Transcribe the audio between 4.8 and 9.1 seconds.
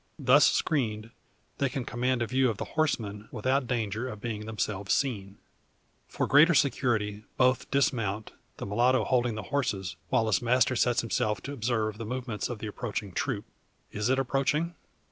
seen. For greater security both dismount; the mulatto